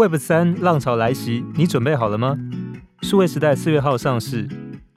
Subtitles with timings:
[0.00, 2.34] Web 三浪潮来袭，你准备好了吗？
[3.02, 4.48] 数位时代四月号上市，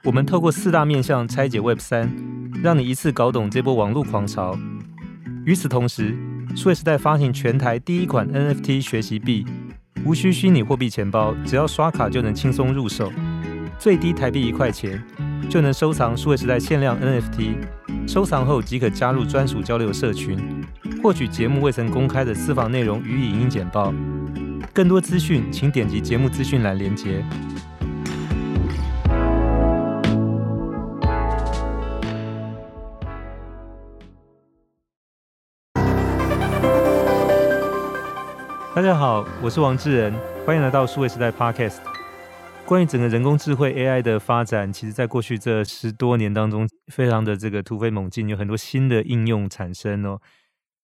[0.02, 2.10] 我们透过四大面向拆解 Web 三，
[2.62, 4.58] 让你一次搞懂这波网络狂潮。
[5.44, 6.16] 与此同时，
[6.56, 9.44] 数位时代发行全台第一款 NFT 学习币，
[10.06, 13.12] 无需虚拟货币钱包，只要刷卡就能轻松入手，
[13.78, 15.04] 最低台币一块钱
[15.50, 17.56] 就能收藏数位时代限量 NFT，
[18.08, 20.38] 收藏后即可加入专属交流社群，
[21.02, 23.92] 获取节目未曾公开的私房内容与影音简报。
[24.74, 27.24] 更多资讯，请点击节目资讯栏连接。
[38.74, 40.12] 大家好，我是王志仁，
[40.44, 41.78] 欢迎来到数位时代 Podcast。
[42.66, 50.18] 关于整个人工智慧 AI 的发展，其实在过去这十多年当中，非常的这个突飞猛进，有很多新的应用产生哦。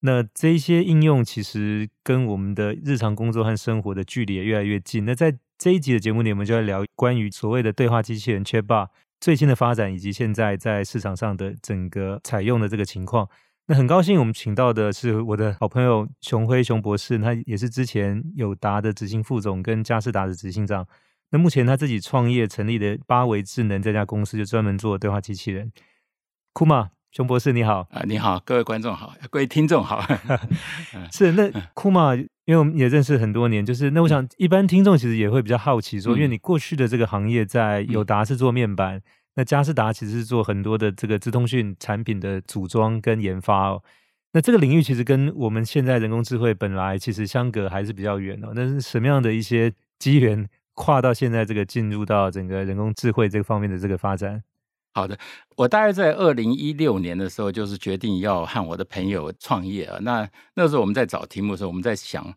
[0.03, 5.05] 那这些应用其实跟我们的日常工作和生活的距离也越来越近。
[5.05, 8.89] 那在这一集的节目里，我们就要聊关于所谓的对话机器人 Chatbot
[9.21, 13.29] 最新的发展，以及现在在市场上的整个采用的这个情况。
[13.67, 20.87] 那很高兴我们请到的是我的好朋友熊辉熊博士，他也是之前友达的执行副总跟嘉士达的执行长。
[21.31, 25.71] 那目前他自己创业成立的八维智能这家公司，就专门做对话机器人。
[26.55, 26.89] Kuma。
[27.13, 30.01] 熊博士你好啊，你好，各位观众好，各位听众好。
[31.11, 39.03] 是那 Kuma，因为我们也认识很多年，就是那我想一般听众其实也会比较好奇说，嗯、因为你过去的这个行业在友达是做面板，嗯、
[39.35, 43.83] 那佳士达其实是做很多的这个资通讯产品的组装跟研发哦。
[44.33, 48.53] 那这个领域其实跟我们现在人工智慧本来其实相隔还是比较远哦。
[48.55, 54.41] 那是什么样的一些机缘跨到现在这个进入到整个人工智慧这个方面的这个发展？
[54.93, 55.17] 好的，
[55.57, 59.97] 我大概在二零一六年的时候，就是决定要和我的朋友创业啊。
[60.03, 62.35] 那那时候我们在找题目的时候，我们在想，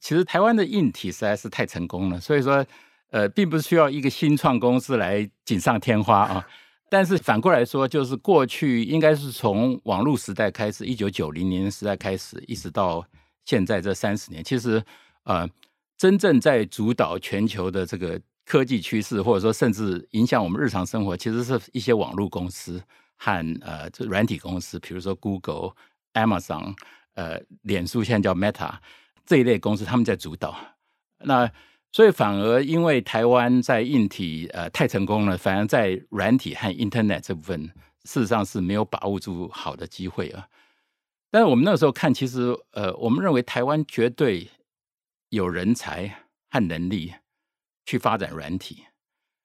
[0.00, 2.64] 其实台湾的硬体实在是太成功了，所以说，
[3.10, 6.46] 呃，并不是需要一个新创公司来锦上添花啊。
[6.90, 13.02] 但是反过来说，就是过去应该是从网络时代开始，一九九零年时代开始，一直到
[13.46, 14.84] 现在这三十年，其实
[15.24, 15.48] 呃，
[15.96, 18.20] 真正在主导全球的这个。
[18.44, 22.82] 科技趋势，或者说甚至影响我们日常生活，其实是一些网络公司
[23.16, 25.72] 和呃，这软体公司，比如说 Google、
[26.12, 26.74] Amazon、
[27.14, 28.74] 呃，脸书现在叫 Meta
[29.24, 30.54] 这一类公司，他们在主导。
[31.18, 31.50] 那
[31.90, 37.64] 所以反而因为台湾在硬体呃太成功了，反而在软体和 Internet 这部分，
[38.04, 40.46] 事实上是没有把握住好的机会啊。
[41.30, 44.50] 但是我们那个时候看，其实呃，我们认为台湾绝对
[45.30, 47.14] 有人才和能力。
[47.86, 48.84] 去发展软体，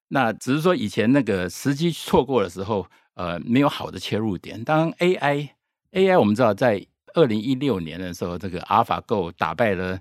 [0.08, 4.64] 那只是说以前那个时机错过的时候，呃，没有好的切入点。
[4.64, 10.00] 当 AI，AI 我们知道在二零一六年的时候，这个 AlphaGo 打败了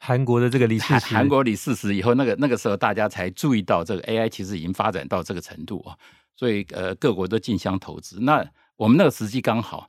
[0.00, 5.96] 韩国的这个李世石，韩国李世石以后，那个那个时候大家才注意到这个 AI 其实已经发展到这个程度啊，
[6.36, 8.18] 所以呃，各国都竞相投资。
[8.20, 8.44] 那
[8.76, 9.88] 我们那个时机刚好，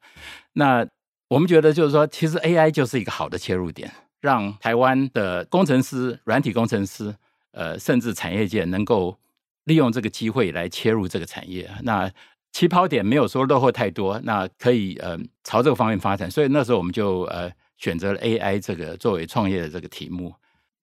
[0.54, 0.88] 那
[1.28, 7.16] 我们觉得就是说，其实 AI 就是一个好的切入点，让台湾的工程师、软体工程师。
[7.52, 9.18] 呃，甚至产业界能够
[9.66, 12.12] 利用这个机会来切入这个产业，那
[12.52, 16.30] 起跑点没有说落后太多，那可以呃朝这个方面发展。
[16.30, 20.34] 所以那时候我们就呃选择了 AI 这个作为创业的这个题目。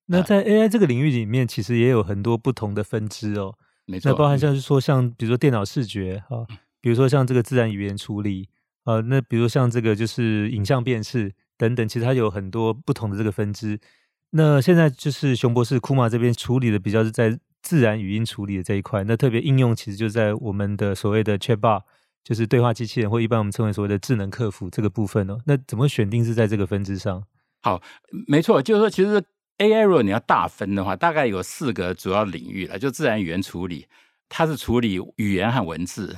[0.05, 3.55] 那在 AI 这个领域里面，其实也有很多不同的分支哦。
[3.85, 6.47] 没错，那包含像是说像比如说电脑视觉啊，
[6.79, 8.47] 比如说像这个自然语言处理
[8.83, 13.79] 啊，那比如像这个就是影像辨识等等，其实它有很多不同的这个分支。
[14.37, 21.81] 那现在就是熊博士 Kuma 这边处理的比较是在自然语音处理的这一块，那特别应用其实就在我们的所谓的 Chatbot，
[22.23, 25.39] 就是对话机器人或一般我们称为所谓的智能客服这个部分哦。
[25.47, 27.23] 那怎么选定是在这个分支上？
[27.63, 27.81] 好，
[28.27, 29.19] 没错，就是说其实
[29.57, 32.77] AI 如果你要大分的话，大概有四个主要领域了。
[32.77, 33.87] 就自然语言处理，
[34.29, 36.15] 它是处理语言和文字，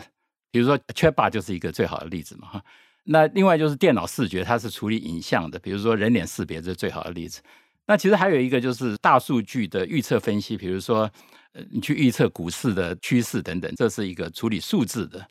[0.52, 2.64] 比如说 Chatbot 就是一个最好的例子嘛哈。
[3.06, 7.42] 那另外就是电脑视觉，它是处理影像的，比如说人脸识别，这是最好的例子。
[7.90, 11.10] 那其实还有一个就是大数据的预测分析，比如说，
[11.54, 15.26] 呃，你去预测股市的趋势等等，这是一个处理数字的。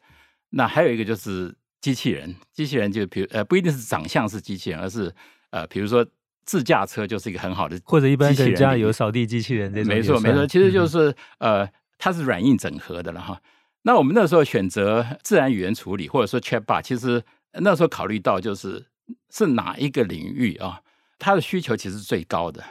[0.51, 5.15] 那还有一个就是机器人，机器人就比如呃不一定是长相是机器人，而是
[5.51, 6.05] 呃比如说
[6.47, 9.95] 自驾车就是一个很好的，或者一般人家有扫地机器人这种。
[9.95, 13.41] 没错没错，其实就是、嗯、呃它是软硬整合的了哈。
[13.83, 17.23] 那我们那时候选择自然语言处理或者说 Chatbot，其实
[17.53, 18.85] 那时候考虑到就是
[19.31, 20.81] 是哪一个领域啊？
[21.19, 22.65] 它的需求其实是最高的，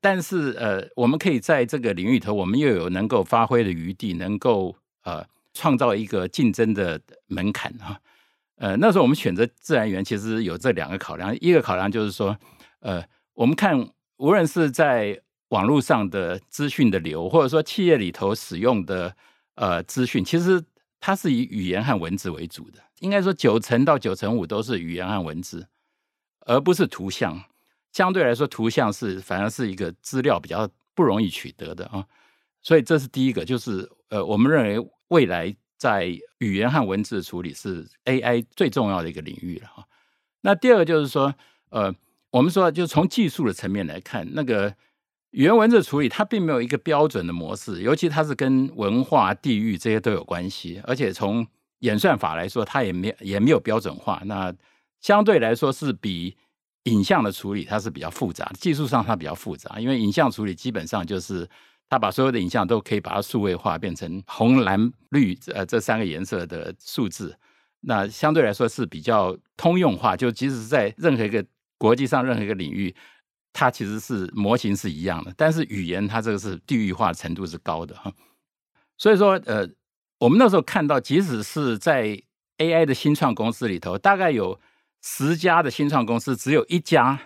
[0.00, 8.00] 但是呃，我们可以在这个领域头，我们又有能够发挥的余地，能够呃创造一个竞争的门槛啊。
[8.56, 11.36] 呃，那时候我们选择自然语言，其实有这两个考量。
[11.40, 12.38] 一个考量就是说，
[12.80, 13.02] 呃，
[13.34, 19.16] 我们看无论是在网络上的资讯的流，或者说企业里头使用的
[19.56, 20.62] 呃资讯，其实
[21.00, 22.78] 它是以语言和文字为主的。
[23.00, 25.66] 应该说九成到九成五都是语言和文字，
[26.46, 27.42] 而不是图像。
[27.92, 32.04] 相对来说，图像是反而是一个资料比较不容易取得的啊。
[32.62, 36.06] 所以这是第一个，就是呃，我们认为未来在
[36.38, 39.84] 语言和文字处理是 AI 最重要的一个领域了哈。
[40.40, 41.34] 那第二个就是说，
[41.70, 41.94] 呃，
[42.30, 44.74] 我们说就从技术的层面来看，那个。
[45.32, 51.46] 语言文字处理，它并没有一个标准的模式，尤其它是跟文化、地域这些都有关系，而且从
[51.78, 54.20] 演算法来说，它也没也没有标准化。
[54.24, 54.52] 那
[55.00, 56.36] 相对来说是比
[56.84, 61.48] 影像的处理，它是比较复杂，技术上它比较复杂，因为影像处理基本上就是
[61.88, 67.36] 它把所有的影像都可以把它数位化，变成红、蓝、绿呃这三个颜色的数字。
[67.80, 71.44] 那相对来说是比较通用化，就即使是在任何一个
[71.78, 72.94] 国际上任何一个领域。
[73.52, 78.12] 它其实是模型是一样的，但是语言它这个是地域化程度是高的哈，
[78.96, 79.68] 所以说呃，
[80.20, 82.16] 我们那时候看到，即使是在
[82.58, 84.60] AI 的新创公司里头，大概有
[85.02, 87.18] 十家的新创公司，只有一家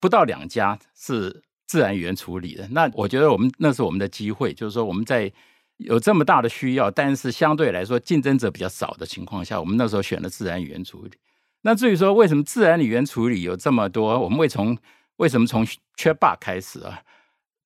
[0.00, 2.68] 不到两家是自然语言处理的。
[2.72, 5.32] 那我觉得我们那是我们的机会，就是说我们在
[5.78, 11.10] 有这么大的需要，但是相对来说竞争者比较少的情况下，我们那时候选了自然语言处理。
[11.62, 14.76] 那至于说为什么自然语言处理有这么多，我们会从
[15.16, 15.66] 为什么从
[15.96, 17.00] 缺霸开始啊？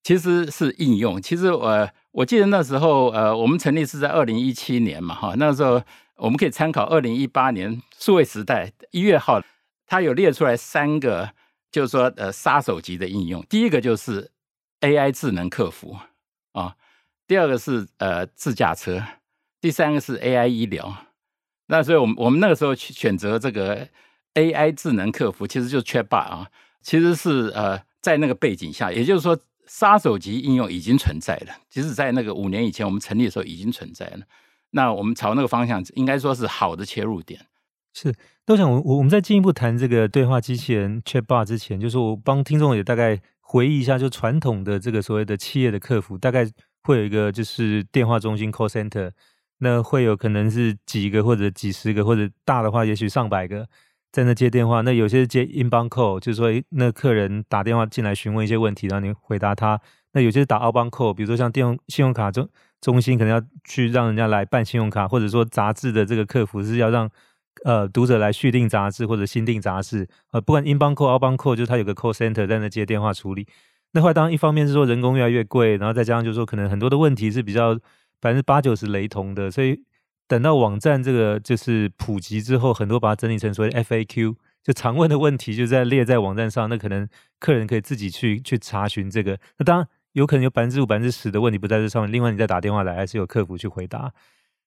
[0.01, 1.21] 其实是应用。
[1.21, 5.83] 其实我、呃、我记得那时候呃，我们成立是在二零一七年嘛，哈，那时候
[6.19, 9.41] 我们可以参考二零一八年数位时代一月号，
[9.87, 11.31] 它有列出来三个，
[11.71, 13.43] 就是说呃杀手级的应用。
[13.49, 14.31] 第一个就是
[14.81, 15.97] AI 智能客服
[16.51, 16.75] 啊，
[17.27, 19.03] 第二个是呃自驾车，
[19.61, 21.05] 第三个是 AI 医疗。
[21.67, 23.87] 那所以我们我们那个时候选择这个
[24.33, 26.51] AI 智能客服，其实就是 Chatbot 啊。
[26.81, 29.37] 其实是呃，在那个背景下，也就是说，
[29.67, 31.53] 杀手级应用已经存在了。
[31.69, 34.21] 即使，在那个五年以前，我们成立的时候已经存在了。
[34.71, 37.45] 那我们朝那个方向，应该说是好的切入点。
[37.93, 38.13] 是，
[38.45, 46.47] 都想我我们在进一步谈这个对话机器人 Chatbot 之前，就是我帮听众也大概回忆一下，就传统的这个所谓的企业的客服，大概
[46.83, 49.11] 会有一个就是电话中心 call center，
[49.57, 53.67] 那会有可能是几个或者几十个，或者大的话，也许上百个。
[54.11, 59.79] 在那接电话，那有些接 inbound call，就是说，那客人打电话进来询问一些问题，然后你回答他。
[60.13, 62.49] 那有些打 outbound call，比如说像电信用卡中
[62.81, 67.09] 中心，可能要去让人家来办信用卡，或者说杂志的这个客服是要让
[67.65, 70.07] 呃读者来续订杂志或者新订杂志。
[70.31, 73.47] 呃，不管 inbound call、outbound call，就是他有个 call center 在那接电话处理。
[73.91, 77.75] 那后来当然一方面是说人工越来越贵，然后再加上就是说可能很多的问题是比较
[78.19, 79.83] 百分之八九十雷同的，所以。
[80.29, 86.69] 等到网站这个就是普及之后，很多把它整理成所谓 FAQ，就常问的问题就在列在网站上。
[86.69, 87.09] 那可能
[87.39, 89.39] 客人可以自己去去查询这个。
[89.57, 89.87] 那当然
[90.19, 92.11] 有可能有百分之五、百分之十的问题不在这上面。
[92.11, 94.13] 另外你再打电话来，还是有客服去回答。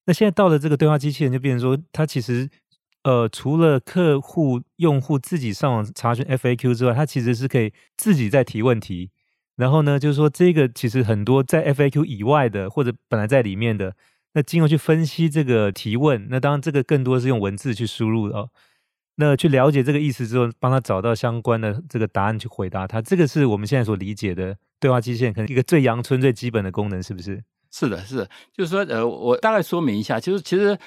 [0.06, 2.48] 那现在到了这个对话机器人，就变成说，它其实
[3.04, 9.10] 呃除了客户用户自己上网查询 FAQ 之外，它其实是可以自己在提问题。
[9.56, 13.94] 然后呢，就是说这个其实很多在 FAQ 以外的，或者本来在里面的。
[14.34, 18.48] 那经过去分析这个提问，那当然这个更多是用文字去输入的哦。
[19.16, 27.44] 那去了解这个意思之后，帮他找到相关的这个答案去回答他，这个是我们现在所理解的对话机器人可能一个最阳春、最基本的功能，是不是？
[27.70, 30.78] 是的，是的，就是说，呃，我大概说明一下，就是其实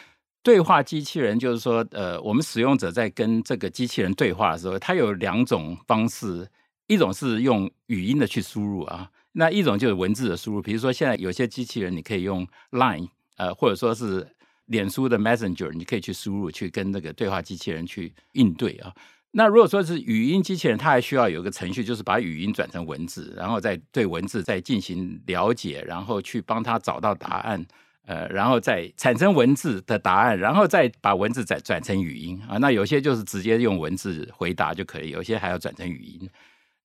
[0.41, 6.47] 对话机器人就是说，呃，我们使用者在跟这个机器人对话的时候，它有两种方式，
[6.88, 13.09] 一种是用语音的去输入啊，那一种就是文字的输入，比如说现在有些机器人你可以用 Line。
[13.38, 14.25] 呃，或者说是
[14.65, 18.93] 脸书的 Messenger，你可以去输入，去跟那个对话机器人去应对啊。
[19.31, 27.65] 那如果说是语音机器人，它还需要有一个程序，就是把语音转成文字，然后再对文字再进行了解，然后去帮他找到答案，
[28.05, 32.57] 呃，然后再产生文字的答案，然后再把文字再转成语音啊。
[32.57, 36.29] 那有些就是直接用文字回答就可以，有些还要转成语音。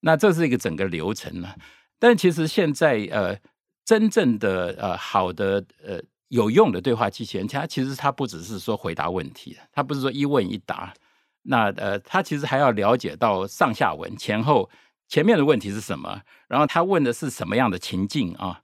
[0.00, 1.54] 那这是一个整个流程呢。
[2.00, 3.38] 但其实现在呃，
[3.84, 6.00] 真正的呃好的呃。
[6.30, 10.94] 有用的对话机器人，它其实它不只是说回答问题，它不是说一问一答，
[11.42, 14.70] 那呃，它其实还要了解到上下文前后
[15.08, 18.62] 前面的问题是什么，然后他问的是什么样的情境啊？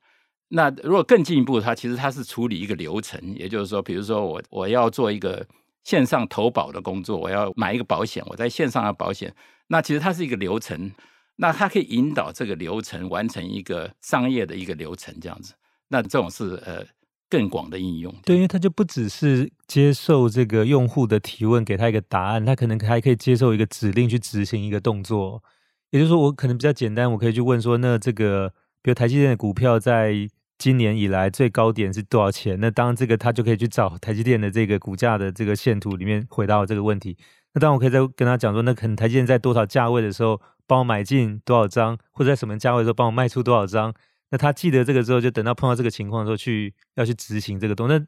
[0.51, 5.45] 那如果更进一步，它其实它是处理一个流程，也就是说，比如说我我要做一个
[5.83, 9.35] 线上投保的工作，我要买一个保险，我在线上的保险，
[9.67, 10.93] 那其实它是一个流程，
[11.35, 15.53] 那它可以引导这个流程完成一个商业的一个流程，这样子，
[15.89, 16.87] 那这种是呃。
[17.29, 25.43] 更广的应用，对，因为它就不只是接受这个用户的提问，给他一个答案，他可能还可以接受一个指令去执行一个动作。
[25.91, 28.53] 也就是说，我可能比较简单，我可以去问说，那这个
[28.83, 30.15] 比如台积电的股票在
[30.59, 32.59] 今年以来最高点是多少钱？
[32.61, 37.17] 那当然这个他就可以去找台积电的这个股价的这个线图里面回答我这个问题。
[37.55, 43.93] 那当然我可以再跟他讲说，那可能台积电在多少价位的时候帮我买进多少张，或者在什么价位的时候帮我卖出多少张？
[44.37, 48.05] 他记得这个之后，就等到碰到这个情况的时候去要去执行这个东西，那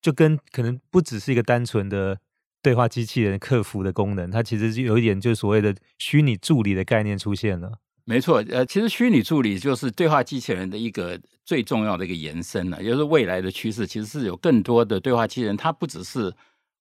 [0.00, 2.18] 就跟可能不只是一个单纯的
[2.62, 7.72] 对话机器人客服的功能，它其实是有一点就是所谓的虚拟助理的概念出现了。
[8.04, 16.32] 没错，呃，其实虚拟助理就是对话机器人的一个最重要的一个延伸了，也就是未来的趋势，其实是有更多的对话机器人，它不只是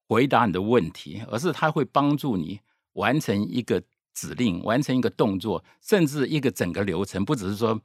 [0.08, 2.60] 回答你的问题，而是它会帮助你
[2.94, 3.82] 完成一个
[4.14, 7.82] 指令，完成一个动作，甚至一个整个流程，不只是说。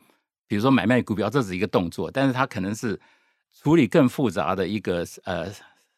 [0.50, 2.98] 比如说买卖股票，这是一个动作，但是它可能是
[3.62, 5.46] 处理更复杂的一个呃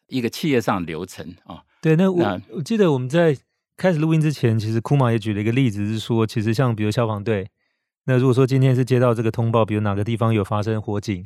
[0.05, 1.63] 一个企业上流程啊。
[1.81, 3.35] 对，那我那我记得我们在
[3.75, 7.49] 开始录音之前，其实库玛也举了一个例子，是说其实像比如消防队，
[8.05, 11.25] 那如果说今天是接到这个通报，比如哪个地方有发生火警，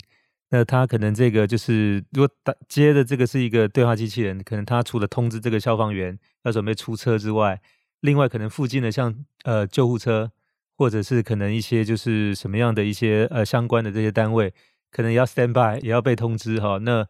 [0.52, 7.60] 那他可能这个就是如果打接的这个是一个对话机器人，可能他除了通知这个消防员要准备出车之外，
[8.00, 10.32] 另外可能附近的像呃救护车。
[10.78, 14.54] 或者是可能一些就是什么样的一些呃相关的这些单位，
[14.92, 16.78] 可能要 stand by 也要被通知哈。
[16.84, 17.08] 那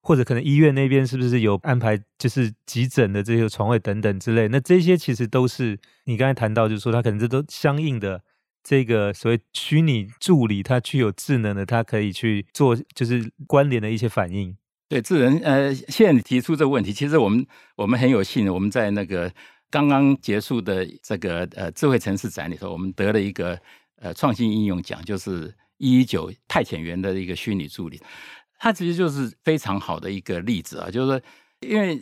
[0.00, 4.48] 或者可能医院那边是不是有安排就是急诊的这些床位等等之类？
[4.48, 8.22] 那这些其实都是你刚才谈到，就是说它可能这都相应的
[8.64, 14.56] 这个所谓虚拟助理，它具有智能的，它可以去做就是关联的一些反应。
[14.88, 19.30] 对，智能呃，现在你提出这个问题，其实我们我们很有幸，我们在那个。
[19.72, 23.58] 刚刚结束的这个呃智慧城市展里头，我们得了一个
[23.96, 27.98] 呃创新应用奖，就是一一九派遣员的一个虚拟助理，
[28.58, 31.20] 它其实就是非常好的一个例子啊，就是说，
[31.60, 31.94] 因为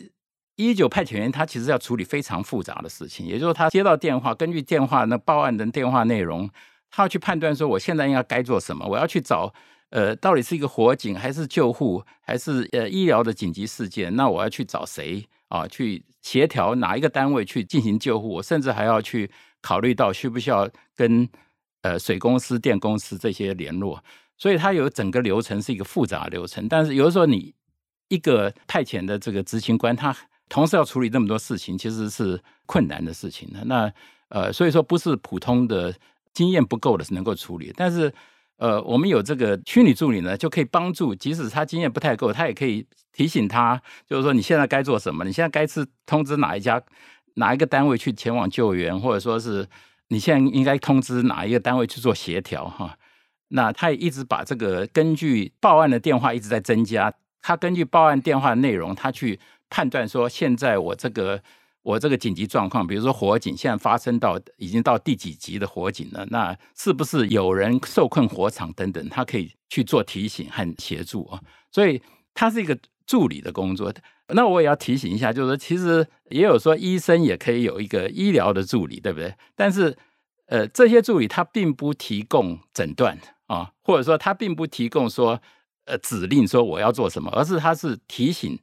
[0.57, 6.49] 一一九派遣员他其实要处理非常复杂的事情，也就是他接到电话，根据电话那报案的电话内容，
[6.89, 9.51] 他要去判断说我现在应该该做什么，我要去找
[9.91, 15.25] 呃到底是一个火警还是救护还是呃医疗的紧急事件，那我要去找谁？
[15.51, 19.29] 啊，去协调哪一个单位去进行救护，甚至还要去
[19.61, 21.27] 考虑到需不需要跟
[21.81, 24.01] 呃水公司、电公司这些联络，
[24.37, 26.69] 所以它有整个流程是一个复杂流程。
[26.69, 27.53] 但是有的时候你
[28.07, 30.15] 一个派遣的这个执行官，他
[30.47, 33.65] 同时要处理那么多事情，其实是困难的事情的。
[33.65, 33.91] 那
[34.29, 35.93] 呃，所以说不是普通的
[36.33, 38.13] 经验不够的是能够处理，但是。
[38.61, 46.79] 呃，我们有这个虚拟助理呢，就可以帮助，即使他经验不太够，他也可以提醒他，就是说你现在该做什么，你现在该是通知哪一家、
[47.37, 49.67] 哪一个单位去前往救援，或者说是
[50.09, 52.95] 你现在应该通知哪一个单位去做协调哈。
[53.47, 59.39] 那他也一直把这个根据报案的电话一直在增加，他根据报案电话的内容，他去
[59.71, 61.41] 判断说现在我这个。
[61.83, 66.23] 我这个紧急状况，比如说火警，现在发生到已经到第几级的火警了？
[66.29, 69.09] 那是不是有人受困火场等等？
[69.09, 71.41] 他可以去做提醒和协助啊。
[71.71, 71.99] 所以
[72.35, 73.91] 他是一个助理的工作。
[74.27, 79.33] 那我也要提醒一下，就是说，其实也有说医生也可以有一个医疗的助理，对不对？
[79.55, 79.97] 但是，
[80.45, 85.41] 呃，这些助理他并不提供诊断啊，或者说他并不提供说
[85.85, 88.59] 呃指令说我要做什么，而是他是提醒，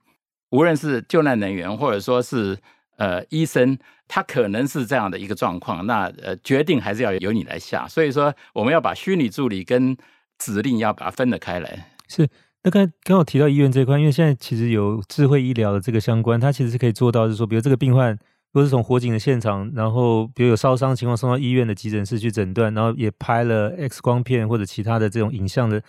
[0.50, 2.56] 无论是救难人员或者说是。
[2.98, 3.78] 呃，医生
[4.08, 7.86] 他可能是这样的一个状况，那呃，决定还是要由你来下。
[7.86, 9.96] 所以说，我们要把虚拟助理跟
[10.36, 11.90] 指令要把它分得开来。
[12.08, 12.28] 是，
[12.64, 18.18] 那刚刚好提到医院这一块，因为现在其实有智慧医疗的这个相关，它其实是可以做到，就是说，比如这个病患如
[18.54, 25.80] 果是从火警的现场，然后比如有烧伤情况送到医院的急诊室去诊断，然后也拍了 X 光片或者其他的这种影像的，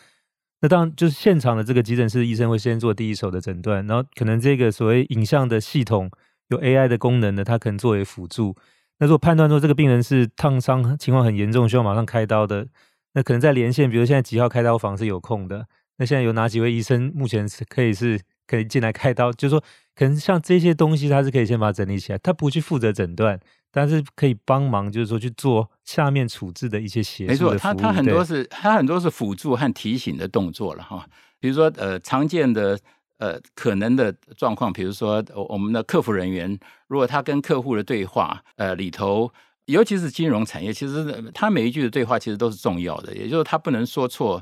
[0.62, 6.12] 那当然就是现场的这个急诊室医生会先做第一手的诊断，然后可能这个所谓影像的系统。
[6.50, 8.56] 有 AI 的功能的，它可能作为辅助。
[9.00, 12.68] 那如果判断说这个病人是烫伤情况很严重，需要马上开刀的，
[13.14, 15.66] 那可能在连线，比如现在几号开刀房是有空的，
[15.98, 19.32] 那现在有哪几位医生目前是可以是可以进来开刀？
[19.32, 19.64] 就是说，
[19.96, 23.40] 可能像这些东西，它是可以先把它整理起来，它不去负责诊断，
[23.72, 27.32] 但是可以帮忙，就是说去做下面处置的一些协助。
[27.32, 31.08] 没错，它它很多是它很多是辅助和提醒的动作了哈。
[31.40, 32.78] 比如说呃常见的。
[33.20, 36.58] 呃，可能的状况，比如说，我们的客服人员，
[36.88, 39.32] 如果他跟客户的对话，呃，里头，
[39.66, 44.42] 尤其是金融产业，其实他每一句的对话其实都是重要的，也就是他不能说错，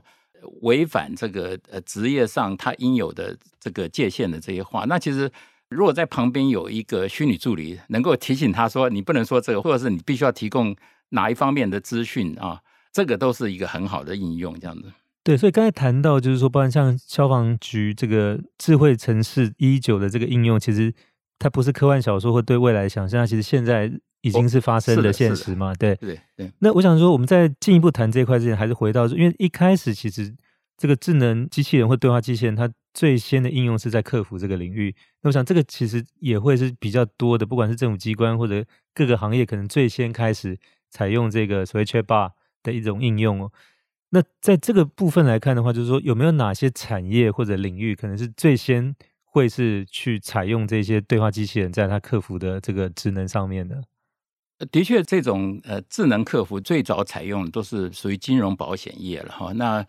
[0.61, 4.85] 违反这个呃职业上他应有的这个界限的这些话。
[4.85, 5.29] 那其实，
[5.69, 10.75] 如果在旁边有一个虚拟助理，能够提醒他说，你不能说这个，或者是你必须要提供
[11.09, 12.61] 哪一方面的资讯啊，
[12.93, 14.91] 这个都是一个很好的应用，这样子。
[15.27, 20.93] 对，所以刚才谈到，就是说，不然像消防局这个智慧城市一一九的这个应用，其实
[21.37, 23.87] 它不是科幻小说或对未来想象，其实现在
[24.21, 25.75] 已已经是发生的现实嘛？
[25.75, 26.49] 对对对。
[26.59, 30.33] 那我想说，我们在进一步谈这一块之前，还是回到，因为一开始其实
[30.77, 34.95] 这个智能机器人或对话机器人，它最先的应用是在客服这个领域。
[35.21, 40.57] 那我想，这个其实也会是比较多的，不管是政府机关或者各个行业，可能最先开始
[40.89, 42.31] 采用这个所谓 Chatbot
[42.63, 43.51] 的一种应用哦。
[44.09, 48.95] 那在这个部分来看的话，就是说有没有哪些产业或者领域可能是最先
[49.25, 53.83] 会是去采用这些对话机器人在它客服的这个职能上面的？
[54.71, 59.51] 的确，这种呃智能客服最早采用的都是属于金融保险业了哈。
[59.53, 59.85] 那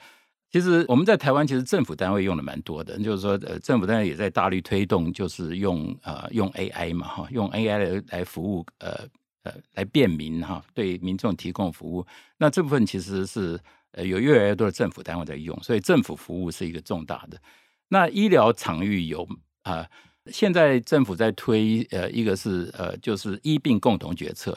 [0.51, 9.07] 其实我们在台湾，其实政府单位用的蛮多的，就是说呃政府单位也在大力推动，就是用呃用 AI 嘛哈，用 AI 来来服务呃
[9.45, 12.05] 呃来便民哈，对民众提供服务。
[12.37, 13.61] 那这部分其实是。
[13.93, 17.41] 呃，有越来越多的政府单位在用，所以政府服务是一个重大的。
[17.89, 19.27] 那医疗场域有
[19.63, 19.89] 啊、
[20.27, 24.57] 现在政府在推呃，一个是呃，就是医病共同决策。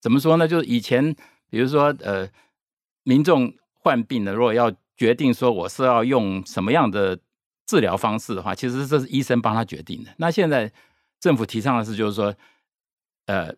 [0.00, 0.46] 怎么说呢？
[0.46, 1.14] 就是以前
[1.48, 2.28] 比如说呃，
[3.02, 7.18] 民众患病了，如果要决定说我是要用什么样的
[7.66, 10.14] 治疗方式的话，其实这是医生帮他决定的。
[10.18, 10.70] 那现在
[11.18, 12.34] 政府提倡的是，就是说
[13.24, 13.54] 呃，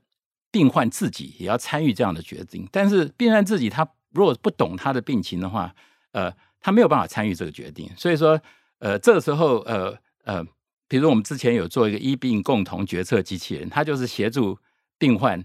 [0.52, 3.88] 病患自己也要参与这样的决定，但是病患自己他。
[4.12, 5.74] 如果不懂他的病情的话，
[6.12, 7.90] 呃，他没有办法参与这个决定。
[7.96, 8.40] 所以说，
[8.78, 10.44] 呃，这个时候，呃呃，
[10.88, 14.58] 比如我们之前有做一个医病共同决策机器人，他就是协助
[14.98, 15.44] 病患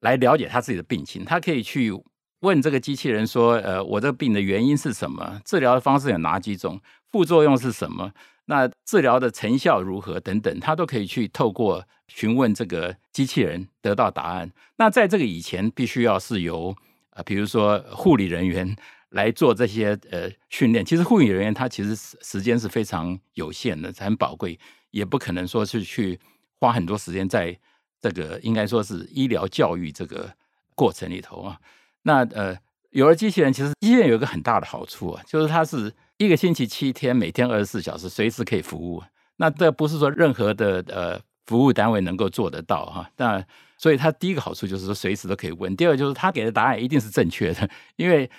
[0.00, 1.24] 来了解他自己的病情。
[1.24, 1.92] 他可以去
[2.40, 5.40] 问这个机器人说，呃，我这个病的原因是什么？
[5.44, 6.80] 治疗的方式有哪几种？
[7.10, 8.12] 副作用是什么？
[8.46, 10.18] 那治疗的成效如何？
[10.18, 14.50] 等等，他都可以去透过询问这个机器人得到答案。
[14.76, 16.74] 那在这个以前，必须要是由
[17.10, 18.76] 啊，比如说护理人员
[19.10, 24.58] 来做这些呃训练，其实护理人员他其实时时间是非常有限的，很宝贵，
[24.92, 26.18] 也不可能说是去
[26.60, 27.58] 花很多时间在
[28.00, 30.32] 这个应该说是医疗教育这个
[30.74, 31.58] 过程里头啊。
[32.02, 32.56] 那呃，
[32.90, 39.02] 有了机器人，其实机器人有一个很大的好处啊，就是它是一个星期七天，每天二十四小时，随时可以服务。
[39.36, 43.44] 那这不是说任何的呃服务单位能够做得到哈，那。
[43.80, 47.66] 所以它第一个好处就是说随时都可以问，第二就是他给的答案一定是正确的，
[47.96, 48.30] 因为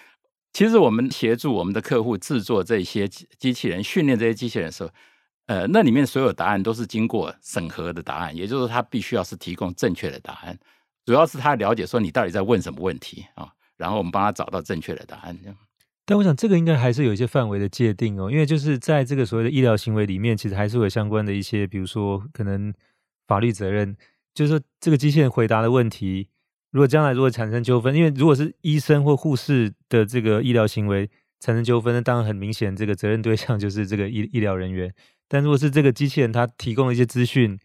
[0.54, 4.92] 其实我们协助我们的客户制作这些机器人、训练这些机器人的时候，
[5.48, 10.56] 呃，那里面所有答案都是经过审核的答案，也就是说他必须要是提供正确的答案，
[11.08, 15.36] 主要是他了解说你到底在问什么问题啊，然后我们帮他找到正确的答案。
[16.06, 22.72] 但我想这个应该还是有一些范围的界定哦，因为就是在这个所谓的医疗行为里面，其实还是有相关的一些，比如说可能
[23.26, 23.98] 法律责任。
[24.34, 26.30] 就是说，这个机器人回答的问题，
[26.72, 34.94] 如果将来如果产生纠纷，因为如果是医生或护士的这个医疗行为产生纠纷，那当然很明显，这个责任对象 就是这个医医疗人员。
[35.28, 37.60] 但如果是这个机器人它提供了一些资讯，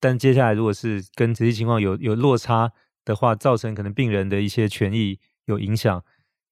[0.00, 2.72] 但接下来如果是跟实际情况有有落差
[3.04, 6.04] 的话，造成可能病人的一些权益有影响，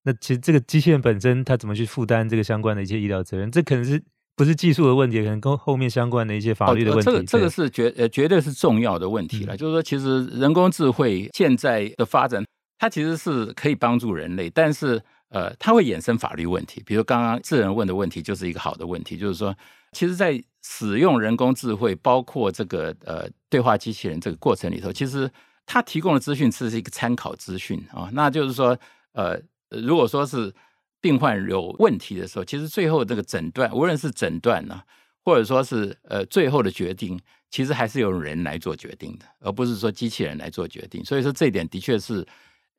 [0.03, 3.51] 那其实这个机器人本身它怎么去负担这个相关的一些医疗责任？
[3.51, 4.03] 这可能是。
[4.37, 7.05] 不是技术的问题，可能跟后面相关的一些法律的问题。
[7.05, 9.55] 这个这个是绝呃绝对是重要的问题了。
[9.55, 12.45] 嗯、就是说，其实人工智慧现在的发展，
[12.77, 16.83] 它其实是可以帮助人类，但是呃，它会衍生法律问题。
[16.85, 19.55] 比如刚刚智人问的问题，就是一个好的问题，就是说，
[19.93, 25.27] 其实，在使用人工智慧，包括这个呃对话机器人这个过程里头，其实
[25.65, 28.07] 它提供的资讯只是一个参考资讯啊。
[28.13, 28.77] 那就是说，
[29.13, 30.53] 呃，如果说是。
[30.99, 34.81] 病患有问题的时候，其实最后这个诊断，无论是诊断呢，
[35.23, 37.19] 或者说是呃最后的决定，
[37.51, 41.05] 其实还是由人来做决定的，而不是说机器人来做决定。
[41.05, 42.25] 所以说这一点的确是，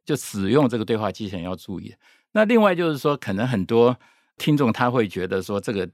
[0.04, 1.94] 就使用这个对话机器人要注意。
[2.32, 3.96] 那另外就是说，可能很多
[4.36, 5.88] 听众他会觉得说，这个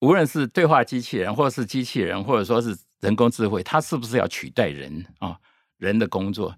[0.00, 5.38] 无论是对话机器人，或者是机器人，或者说是人工智慧，它是不是要取代人啊？
[5.78, 6.56] 人的工作？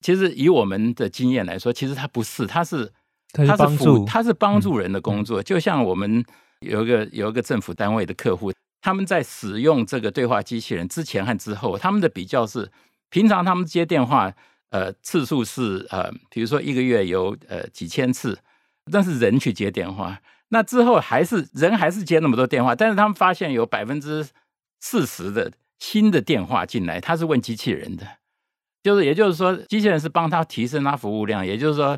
[0.00, 2.90] 其实以我们的经验来说，其实它不是，它是。
[3.32, 5.42] 它是帮助，它是帮助人的工作。
[5.42, 6.24] 就像我们
[6.60, 12.70] 有一个有一个政府单位的客户，他们在使用这个对话机器人之前和之后，他们的比较是，
[13.08, 14.32] 平常他们接电话，
[14.70, 18.38] 呃，次数是呃，比如说一个月有呃几千次，
[18.90, 24.26] 但是人去接电话，那之后还是人还是接那么多电话，但是他们发现有百分之
[24.80, 28.06] 四十的新的电话进来，他是问机器人的，
[28.82, 31.96] 就是也就是说，机器人是帮他提升他服务量，也就是说。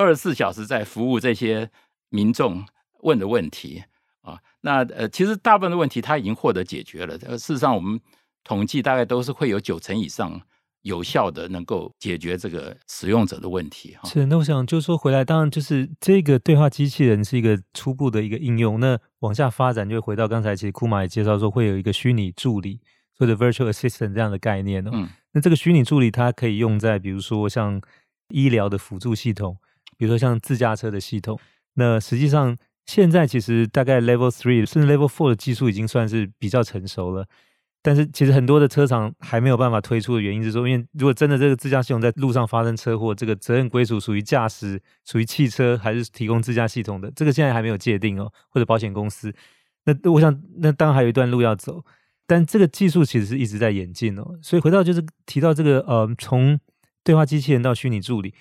[0.00, 1.70] 二十四小时在服务这些
[2.08, 2.64] 民众
[3.02, 3.84] 问的问题
[4.22, 7.18] 啊，那呃，其实大部分的问题他已经获得解决了。
[7.26, 8.00] 呃，事实上，我们
[8.42, 10.40] 统计大概都是会有九成以上
[10.80, 13.94] 有效的能够解决这个使用者的问题。
[14.00, 14.24] 哈，是。
[14.24, 18.80] 那我想就是说回来，当然就是这个对话机器人是一个初步的一个应用。
[18.80, 22.80] 那往下发展，就回到刚才其实库玛也介绍说，会有一个虚拟助理。
[23.18, 24.90] 或者 virtual assistant 这样的概念哦。
[24.94, 27.78] 嗯，那这个虚拟助理它可以用在比如说像
[28.28, 29.58] 医疗的辅助系统，
[30.00, 31.38] 比如说像自驾车的系统。
[31.74, 37.26] 那实际上现在其实大概 level three 甚至 level four 的技术已经算是比较成熟了。
[37.82, 49.30] 但是其实很多的车厂还没有办法推出的原因是说，因为如果真的这个自驾系统在路上发生车祸，这个责任归属属于驾驶、属于汽车还是提供自驾系统的，这个现在还没有界定哦，或者保险公司。
[49.84, 51.84] 那我想，那当然还有一段路要走。
[52.26, 54.38] 但这个技术其实是一直在演进哦。
[54.42, 56.58] 所以回到就是提到这个呃，从
[57.02, 58.34] 对话机器人到虚拟助理。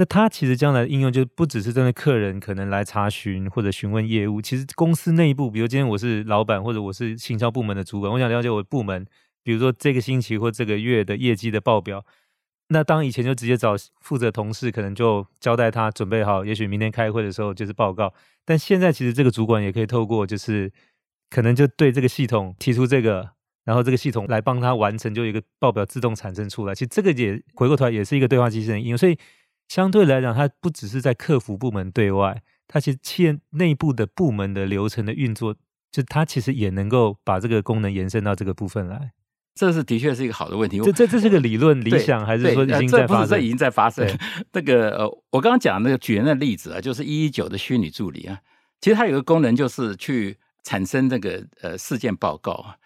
[0.00, 9.04] 那它其实将来的应用就不只是针对客人可能来查询或者询问业务，其实公司内部，比如今天我是老板或者我是行销部门的主管，我想了解我部门，
[9.42, 12.06] 比如说这个星期或这个月的业绩的报表。
[12.68, 18.14] 那当以前就直接找负责同事，可能就交代他准备好，也许明天开会的时候就是报告。
[18.44, 20.70] 但现在其实这个主管也可以透过就是
[21.28, 23.30] 可能就对这个系统提出这个，
[23.64, 26.72] 然后这个系统来帮他完成，就一个报表自动产生出来。
[26.72, 29.18] 其实这个也回过头来也是一个对话机器人应用，所以。
[29.68, 35.54] 相对来讲，它不只是在客服部门对外，它其实企业内部的部门的流程的运作，
[35.92, 39.12] 就它其实也能够把这个功能延伸到这个部分来。
[39.54, 40.78] 这是的确是一个好的问题。
[40.78, 43.08] 这这这是个理论理想，还是说已经在发生？
[43.08, 44.18] 这不是这已经在发生。
[44.52, 48.40] 那个呃，我刚刚讲那个举人的例子啊，就是一一九的虚拟助理啊，
[48.80, 52.76] 其实它有个功能就是去产生这个呃事件报告啊，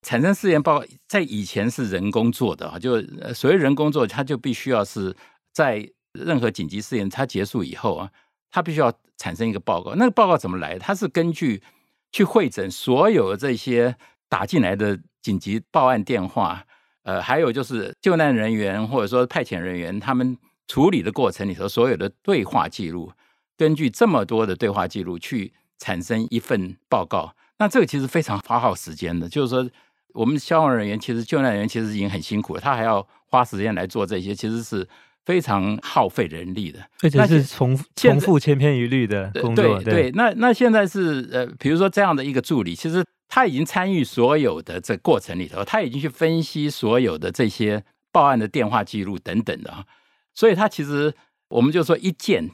[0.00, 3.02] 产生事件报告在以前是人工做的啊，就
[3.34, 5.14] 所谓人工做，它就必须要是
[5.52, 5.90] 在。
[6.12, 8.10] 任何紧急事件它结束以后啊，
[8.50, 9.94] 它必须要产生一个报告。
[9.94, 10.78] 那个报告怎么来？
[10.78, 11.62] 它是根据
[12.10, 13.96] 去会诊所有这些
[14.28, 16.64] 打进来的紧急报案电话，
[17.04, 20.36] 呃，还有就是救难人员或者说派遣人员他们
[20.68, 23.12] 处理的过程里头所有的对话记录，
[23.56, 27.34] 根据这么多的对话记录去产生一份报告。
[27.58, 29.70] 那这个其实非常花耗时间的，就是说
[30.12, 34.86] 我们消防人员其实救难人员其实已经很辛苦了，他还要花时间来做这些，其实是。
[35.24, 39.78] 非常耗费人力的，而且是重重复千篇一律的工作。
[39.78, 49.84] 对对，对，那那现在是呃，比如说这样的一个助理，其实他已经参与所有的这过程里头，他已经去分析所有的这些报案的电话记录等等的啊，
[50.34, 51.14] 所以他其实
[51.48, 52.50] 我们就说一键，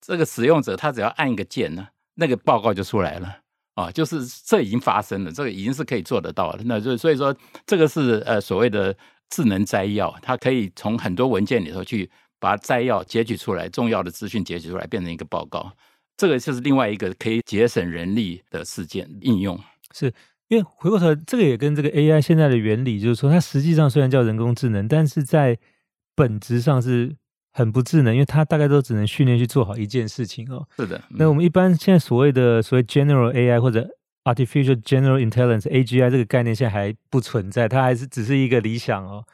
[0.00, 3.38] 这个使用者他只要按一个键呢，那个报告就出来了
[3.74, 6.62] 啊，就是这已经发生了，这个已经是可以做得到的。
[6.66, 8.96] 那就所以说这个是呃所谓的。
[9.32, 15.72] 智能摘要，它可以从很多文件里头去把摘要截取出来，重要的资讯截取出来，变成一个报告。
[16.18, 19.58] 这个就是另外一个可以节省人力的事件应用。
[19.94, 20.12] 是
[20.48, 25.58] 因为回过头来，这个也跟这个 AI 现在的原理，就是说它实际上虽然叫人工智能，但是在
[26.14, 27.16] 本质上是
[27.52, 30.68] 很不智能，因为它大概都只能训练去做好一件事情哦。
[30.76, 30.98] 是的。
[31.08, 33.88] 嗯、那我们一般现在所谓的所谓 General AI 或者
[34.24, 39.24] Artificial General Intelligence (AGI) 这个概念现在还不存在，它还是只是一个理想哦。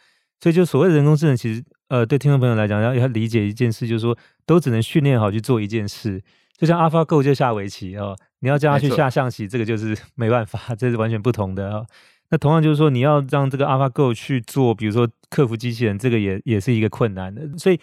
[0.41, 6.23] 所以，就所谓的人工智能，其实呃，对听众朋友来讲，要要理解一件事，就是说，都只能训练好去做一件事。
[6.57, 11.87] 就像 AlphaGo 就下围棋哦，你要叫他去下象棋，这个就是 没办法，这是完全不同的哦。
[12.31, 17.49] 那同样就是说，你要让这个 AlphaGo 去做，比如说克服机器人，这个也也是一个困难的。
[17.57, 17.81] 所以，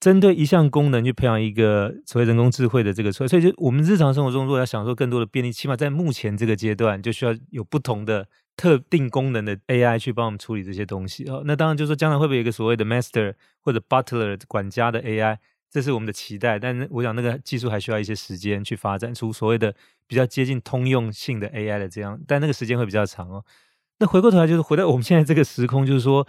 [0.00, 11.24] 针对一项功能去培养一个所谓人工智慧的这个，所以就我们日常生活中，如果要享受更多的便利，起码在目前这个阶段，就需要有不同的特定功能的 AI 去帮我们处理这些东西。
[11.28, 15.38] 哦，那当然就是说，将来会不会有一个所谓的 Master 或者 Butler 管家的 AI，
[15.70, 16.58] 这是我们的期待。
[16.58, 19.74] 但是我想那个技术还需要一些时间去发展出所谓的
[20.06, 23.44] 比较接近通用性的 AI 的这样，但那个时间会比较长哦。
[23.98, 26.26] 那回过头来就是回到我们现在这个时空，就是说，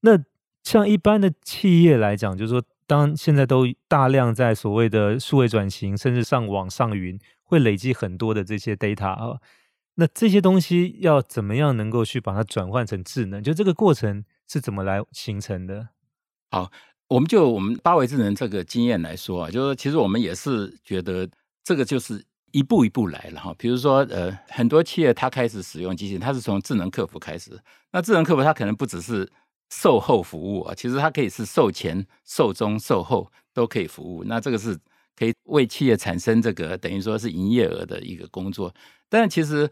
[0.00, 0.16] 那
[0.68, 2.62] 像一般的企业来讲，就是说。
[2.88, 9.38] 当现在都大量在所谓的数位转型，甚至上网上云，会累积很多的这些 data 啊，
[9.96, 13.42] 那这些东西要怎么样能够去把它转换成智能？
[13.42, 15.90] 就这个过程是怎么来形成的？
[16.50, 16.72] 好，
[17.08, 21.28] 我们就我们八维智能这个经验来说啊，就是其实我们也是觉得
[21.62, 23.54] 这个就是一步一步来了哈。
[23.58, 27.50] 比如说呃，很多企业它开始使用机器人，它是从智能客服开始，
[27.92, 29.30] 那智能客服它可能不只是。
[29.70, 34.24] 售后服务啊，其实它可以是售前、售中、售后都可以服务。
[34.24, 34.78] 那这个是
[35.14, 38.72] 可以为企业产生这个等于说是营业额的一个工作。
[39.08, 39.70] 但是其实，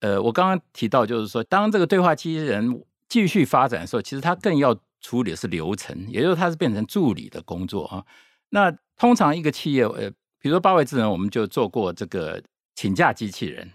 [0.00, 8.04] 呃，我刚刚提到就是说，当这个对话机器人继续发展的时候，其实它更要处理的是流程，也就是它是变成助理的工作啊。
[8.50, 12.42] 那通常一个企业，呃，比如说八位智能，我们就做过这个
[12.74, 13.70] 请假机器人。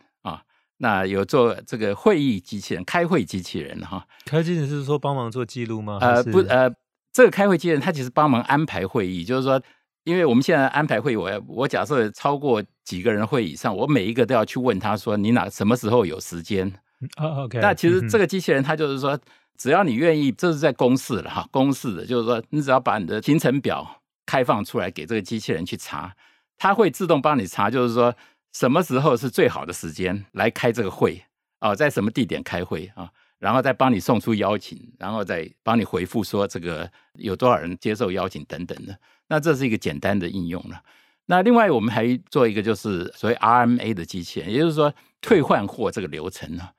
[0.77, 4.05] 那有做这个会议机器人、开会机器人哈？
[4.25, 5.97] 开会机器人是说帮忙做记录吗？
[6.01, 6.69] 呃，不，呃，
[7.13, 9.61] 这个开会机器人它其实帮忙安排会议，就是说，
[10.03, 16.69] 因为我们现在安排会议，我要我假设超过几个人会议上，我每一个都要去问他说，你哪什么时候有时间
[17.17, 17.59] 哦，OK。
[17.59, 19.17] 那其实这个机器人它就是说，
[19.57, 26.13] 只要你愿意，这是在公示了哈，公示的，就是说你只要把你的行程表开放出来给这个机器人去查，
[26.57, 28.13] 它会自动帮你查，就是说
[28.53, 31.21] 什么时候是最好的时间来开这个会
[31.59, 38.97] 啊，在什么地点开会啊，然后再帮你送出邀请，然后再帮你回复说这个有多少人接受邀请等等的。
[39.27, 40.81] 那这是一个简单的应用了。
[41.25, 46.69] 那另外我们还做一个就是所谓 RMA 的机器人，也就是说退换货这个流程呢，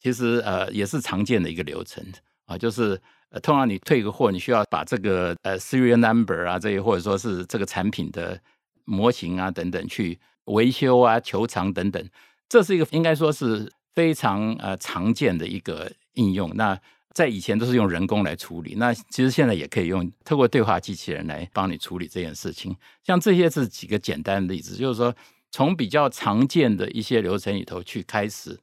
[0.00, 2.02] 其实呃也是常见的一个流程
[2.46, 8.40] 啊，就是呃通常你退个货，你需要把这个呃 serial number 啊这些或者说是这个产品的
[8.86, 12.08] 模型啊等等去维修啊球场等等，
[12.48, 16.50] 这是一个应该说是非常呃常见的一个应用。
[16.54, 16.78] 那
[17.12, 22.76] 在以前都是用人工来处理，那其实现在也可以用透过对话机器人来帮你处理这件事情。
[23.02, 25.14] 像这些是几个简单的例子，就是说
[25.50, 28.58] 从比较常见的一些流程里头去开始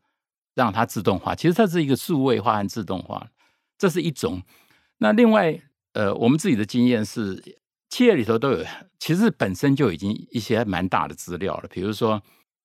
[0.55, 1.35] 让它自动化。
[1.35, 3.27] 其实它是一个数位化和自动化，
[3.77, 4.41] 这是一种。
[4.99, 5.59] 那另外，
[5.91, 7.43] 呃，我们自己的经验是，
[7.97, 8.63] 企业里头都有，
[8.99, 11.67] 其实本身就已经一些蛮大的资料了。
[11.67, 12.21] 比如说，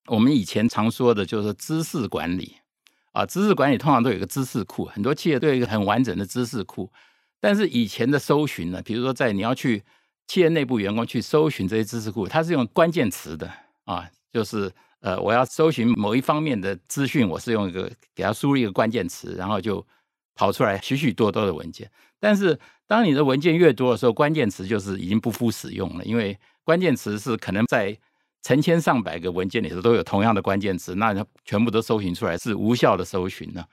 [0.08, 2.56] 我们以前常说的就是知识管理。
[3.12, 6.92] 啊，知识管理通常都有一个知识库，很多企业都有一个很完整的知识库。
[7.40, 9.82] 但是以前的搜寻呢，比如说在你要去
[10.26, 13.50] 企业内部员工去搜寻这些知识库，它是用关键词的
[13.86, 19.82] 啊，就是呃，我要搜寻某一方面的资讯，我是用一个给它输入一个关键词，然后就
[20.34, 21.90] 跑出来许许多多的文件。
[22.18, 27.96] 但是当你的文件越多的时候，关键词就是已经不敷使用了，因为关键词是可能在。
[28.44, 31.14] 成千上百个文件里头都有同样的关键词，那
[31.44, 33.64] 全部都搜寻出来是无效的搜寻呢？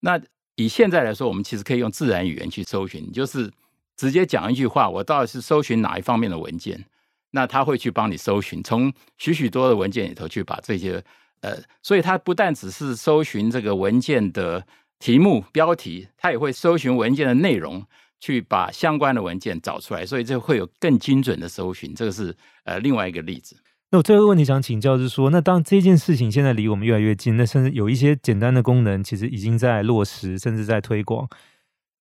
[0.00, 0.20] 那
[0.56, 3.48] 以现在来说，我们其实可以用自然语言去搜寻，就是
[3.96, 6.84] 直接讲一句话，我到底是搜寻哪一方面的文件，
[7.30, 11.00] 那他会去帮你搜寻，从许许多的文件里头去把这些
[11.42, 14.66] 呃，所以它不但只是搜寻这个文件的
[14.98, 17.84] 题目标题，它也会搜寻文件的内容，
[18.18, 21.94] 去把相关的文件找出来，所以这会有更精准的搜寻。
[21.94, 23.56] 这个是呃另外一个例子。
[23.90, 31.28] 那我最后一个问题想请教，是说，那当这件事情现在离我们越来越近，那甚至有一些简单的功能，其实已经在落实，甚至在推广，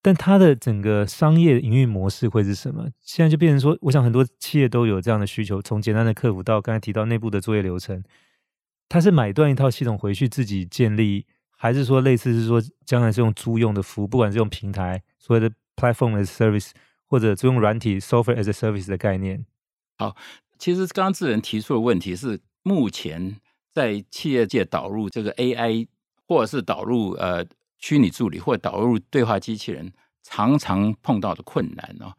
[0.01, 2.87] 但它的整个商业营运模式会是什么？
[3.01, 8.01] 现在就变成说，我想很多企业都有这样的需求，从简单的客服到刚才提到内部的作业流程，
[8.87, 11.25] 它是买断一套系统回去自己建立，
[11.63, 16.71] 还是说类似是说将来是用租用的服务，不管是用平台所谓的 platform as service，
[17.07, 19.45] 或者租用软体 software as a service 的概念？
[19.97, 20.13] 好。
[20.59, 23.37] 其实刚刚智仁提出的问题是，目前
[23.71, 25.87] 在企业界导入这个 AI，
[26.27, 27.45] 或者是导入呃
[27.79, 32.13] 虚拟助理，或者导入对话机器人，常常碰到的困难哦。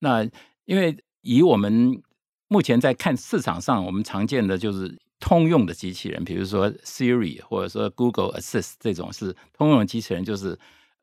[0.00, 0.24] 那
[0.64, 2.02] 因为以我们
[2.48, 10.58] 目前在看市场上，我们常见的就是通用的机器人，比如说 Siri 或者说 Google Assist 这种是通用机器人，就是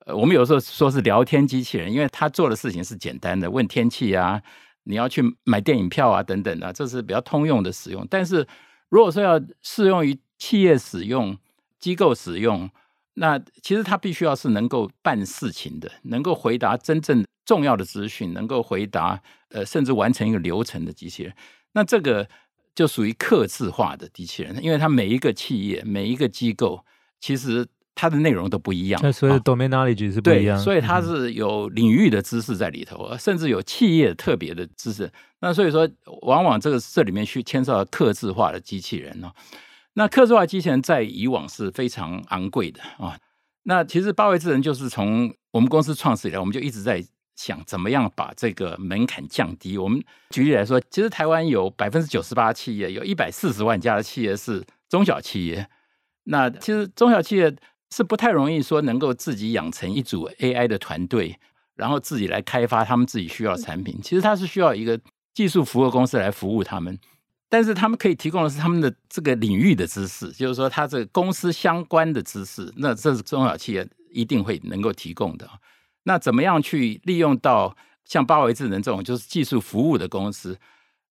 [0.06, 4.41] 呃我们有时候说是聊天机器人，因为它做的事情是简单的，问天气啊。
[4.88, 8.06] 你要去买电影票啊，等等的，这是比较通用的使用。
[8.08, 8.47] 但是
[8.89, 11.36] 如果说要适用于企业使用、
[11.80, 12.69] 机构使用，
[13.15, 21.34] 那其实它必须要是能够办事情的，能够回答真正重要的资讯，能够回答呃，甚至完成一个流程的机器人。
[21.73, 22.30] 那这个
[22.75, 26.85] 就属于客制化的机器人，因为它每一个企业、每一个机构
[27.19, 27.65] 其实。
[27.97, 35.09] 它的内容都不一样，所以 domain knowledge 是不一样，所以它是有领域的知识在里头，嗯、甚至有企业特别的知识。
[35.39, 35.89] 那所以说，
[36.23, 39.31] 往往这个这里面去牵涉到客制化的机器人哦。
[39.93, 43.17] 那客制化机器人在以往是非常昂贵的啊。
[43.63, 47.01] 那其实八位智能就是从我们公司创始以来，我们就一直在
[47.36, 49.78] 想怎么样把这个门槛降低。
[49.78, 55.67] 我们举例来说，其实台湾有百分之九十八企业，有一百四十万家的企业是中小企业。
[56.24, 57.56] 那其实中小企业。
[57.91, 61.39] 是不太容易说能够自己养成一组 AI 的团队，
[61.76, 63.98] 然后自己来开发他们自己需要产品。
[64.02, 65.00] 其实它是需要一个
[65.34, 66.98] 技术服务公司来服务他们，
[67.48, 75.48] 但是他们可以提供的是他们的这个领域的知识，就是说他这个公司相关的知识，那这是中小企业一定会能够提供的。
[76.05, 80.57] 那怎么样去利用到像八维智能这种就是技术服务的公司？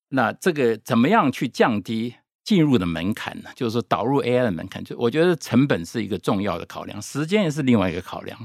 [0.09, 2.16] 那这个怎么样去降低？
[2.44, 8.38] 进入的门槛呢，就是说导入 AI 的门槛，就我觉得成本是一个重要的考量，时间也是另外一个考量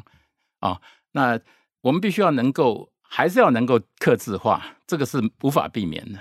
[0.62, 0.80] 啊。
[1.12, 1.38] 那
[1.82, 6.20] 我们必须要能够，还是要能够克制化，这个是无法避免的。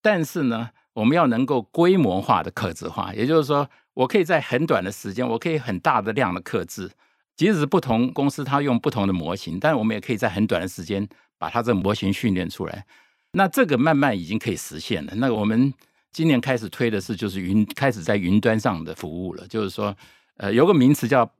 [0.00, 6.92] 但是呢，我们要能够规模化的克制化，也就是说，我可以在很短的时间，我可以很大的量的克制，
[7.36, 11.06] 即使是不同公司它用不同的模型，但是我们也可以在很短的时间
[11.38, 12.86] 把它这个模型训练出来。
[13.32, 15.12] 那这个慢慢已经可以实现了。
[15.16, 15.72] 那我们。
[16.12, 19.46] 今年开始推的是，就是云开始在云端上的服务了。
[19.48, 19.94] 就是说，
[20.38, 21.30] 呃，有个名词叫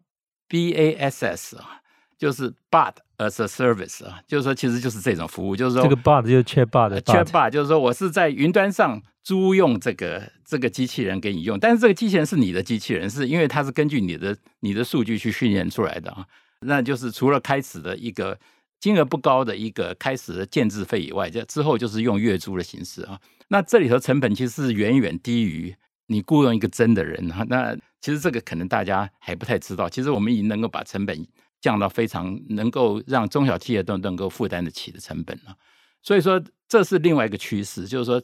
[0.50, 1.80] BASS 啊，
[2.18, 16.24] 就是 Bot as a Service 啊，就是说其实就是这种服务，就是说这个 Bot 就是 Chatbot 的 Chatbot，就是说我是在云端上租用这个这个机器人给你用，但是这个机器人是你的机器人，是因为它是根据你的你的数据去训练出来的啊，
[16.60, 18.38] 那就是除了开始的一个
[18.78, 25.74] 金额不高的一个开始的建制费以外，这之后就是用月租的形式啊，那这里头成本其实是远远低于
[26.06, 27.76] 你雇佣一个真的人啊，那。
[27.98, 31.26] 其实这个可能大家还不太知道，其实我们已经能够把成本
[31.60, 35.56] 降到非常能够让中小企业都能够负担得起的成本了。
[36.02, 38.22] 所以说，这是另外一个趋势，就是说，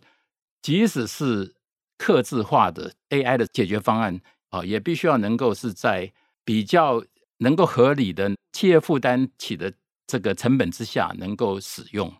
[0.62, 1.54] 即使是
[1.98, 4.20] 客制化的 AI 的解决方案
[4.50, 6.12] 啊，也必须要能够是在
[6.44, 7.04] 比较
[7.38, 9.72] 能够合理的企业负担起的
[10.06, 12.12] 这个成本之下能够使用，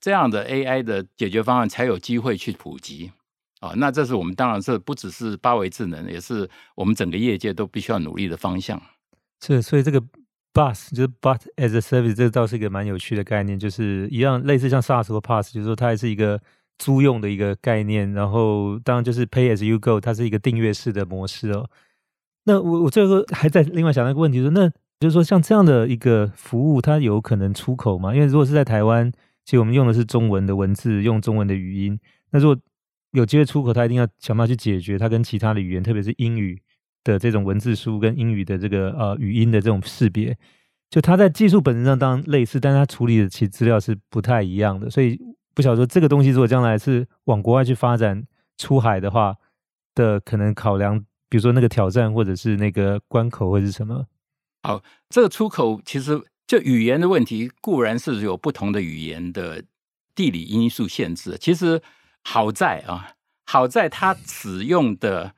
[0.00, 3.10] 这样的 AI 的解决方案才有机会去普及。
[3.60, 8.80] 啊、那这是我们当然是不只是八维智能，也是我们整个业界都必须要努力的方向。
[9.44, 10.00] 是，所以这个
[10.52, 16.40] BUS 就是 But as a Service，这倒是一个蛮有趣的概念，就是一样类似像 SaaS 或 PASS，就是说它还是一个
[16.78, 18.12] 租用的一个概念。
[18.12, 21.68] 然后当然就是 Pay as you go，它是一个订阅式的模式哦。
[22.44, 24.68] 那我我最后还在另外想到一个问题说，那
[25.00, 28.14] 就是说像这样的一个服务，它有可能出口吗？
[28.14, 29.12] 因为如果是在台湾，
[29.44, 31.98] 其实我们用的是中文的文字，用中文的语音，
[32.30, 32.58] 那如果
[33.12, 36.60] 有机会出口，它一定要想办法去解决它跟其他的语言，特别是英语
[37.04, 40.36] 的这种文字书跟英语的这个呃语音的这种识别。
[40.90, 44.88] 就它在技术本身上当然类似，但它处理的其资料是不太一样的。
[44.90, 45.18] 所以
[45.58, 49.34] 不晓得这个东西如果将来是往国外去发展出海的话
[49.92, 54.06] 的可能考量，比如说那个挑战或者是那个关口会是什么？
[54.62, 59.64] 好，这个出口其实就语言的问题固然是有不同的语言的
[60.14, 61.82] 地理因素限制，其实。
[62.24, 63.14] 好在啊，
[63.46, 65.34] 好在它使用的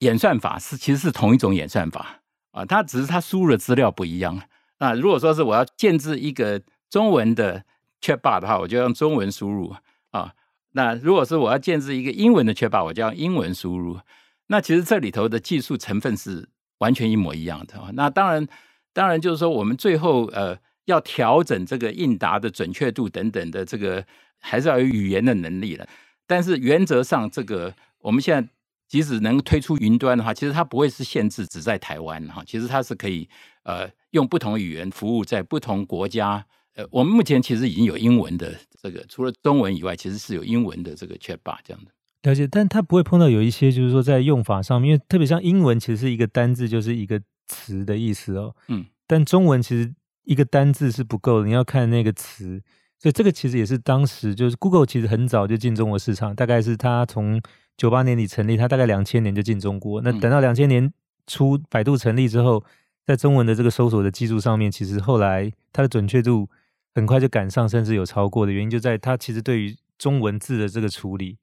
[0.00, 2.20] 演算法是其实是同一种演算法
[2.52, 4.40] 啊，它只是它输入的资料不一样。
[4.78, 7.64] 那如果说是我要建置一个中文的
[8.00, 9.74] Chatbot 的话，我就用中文输入
[10.10, 10.32] 啊。
[10.72, 13.98] 那如果是我要建置一个英文的 Chatbot，我就用英文输入。
[14.46, 17.78] 那其实这里头的技术成分是完全一模一样的。
[17.94, 18.46] 那当然，
[18.92, 24.04] 当然就是说我们最后呃要调整这个应答的准确度等等的这个，
[24.40, 25.86] 还是要有语言的能力了。
[26.26, 28.48] 但是原则上，这个我们现在
[28.88, 33.28] 即使能推出云端的话，其实它不会是限制只在台湾哈，其实它是可以
[33.64, 36.46] 呃用不同语言服务在不同国家。
[36.74, 41.90] 呃，我们目前其实已经有英文的这个，除了中文以外，其实是有英文的这个 Chatbot 这样的。
[42.22, 48.54] 了解，但它不会碰到有一些就是说在用法上面，因为特别像英文，其实是一个单字就是一个词的意思哦。
[48.68, 48.84] 嗯。
[49.06, 49.92] 但中文其实
[50.24, 52.62] 一个单字是不够的，你要看那个词。
[52.98, 57.40] 所以这个其实也是当时就是 Google 其实很早就进中国市场，大概是它从
[57.78, 60.02] 九八年底成立，它大概两千年就进中国。
[60.02, 60.92] 那等到两千年
[61.26, 62.62] 初百度成立之后，
[63.06, 66.50] 在中文的这个搜索的技术上面，其实后来它的准确度
[66.94, 71.38] 很快就赶上，甚至有超过的原因就在它其实对于中文字的这个处理，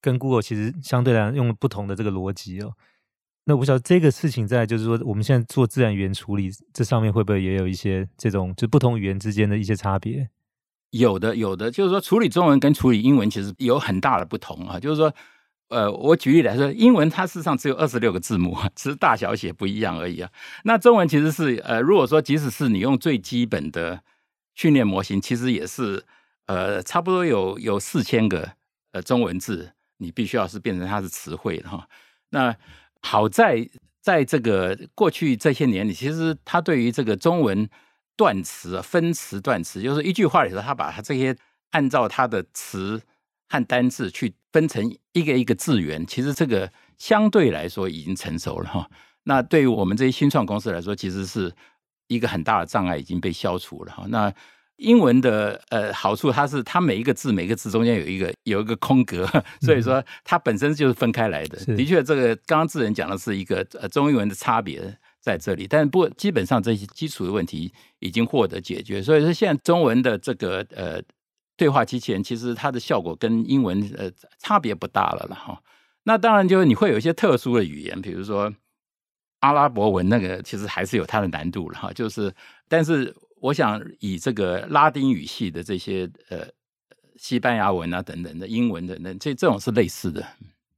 [0.00, 2.72] 跟 Google 其实相对来讲用不同的这个逻辑哦。
[3.46, 10.28] 那我不晓得这个事情在就是说我们现在做自然语言处理这上面会不会也有一些这种就不同语言之间的一些差别？
[10.90, 14.78] 有的，有的，就是说处理中文跟处理英文其实有很大的不同啊。
[14.80, 15.12] 就是说，
[15.68, 20.30] 呃，我举例来说，英文它事实上只有二十六个字母，只是大小写不一样而已啊。
[20.62, 24.02] 那中文其实是，呃，如果说即使是你用最基本的
[24.54, 26.04] 训练模型，其实也是，
[26.46, 28.52] 呃，差不多有有四千个
[28.92, 31.88] 呃中文字，你必须要是变成它的词汇哈。
[32.30, 32.56] 那
[33.00, 33.68] 好在
[34.00, 37.68] 在这个过去这些年里，其实它对于这个中文。
[38.16, 41.36] 断词，分词断词，就是一句话里头，他把它这些
[41.72, 43.02] 按照它的词
[43.48, 48.88] 和单字去分成一个一个字元，其实这个相对来说已经成熟了哈。
[49.24, 51.52] 那对于我们这些新创公司来说，其实是
[52.08, 54.04] 一个很大的障碍已经被消除了哈。
[54.08, 54.32] 那
[54.76, 59.26] 英文的呃好处，它是它每一个字每个字中间有一个有一个空格，
[59.62, 61.58] 所以说它本身就是分开来的。
[61.76, 64.98] 的确，这个刚刚智仁讲的是一个呃中英文的差别。
[65.24, 69.00] 在这里，但是不，基本上这些基础的问题已经获得解决。
[69.00, 71.00] 所以说，现在中文的这个呃
[71.56, 75.58] 对话机器人，其实它的效果跟英文呃差别不大了了哈。
[76.02, 78.52] 那当然，就是你会有一些特殊的语言，比如说
[79.44, 81.92] 阿拉伯文，那个其实还是有它的难度了哈。
[81.92, 82.32] 就是，
[82.66, 86.38] 但是我想以这个拉丁语系的这些呃
[87.16, 90.24] 西班牙文啊等等的英文等等，这这种是类似的。